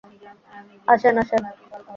[0.87, 1.43] আসেন, আসেন।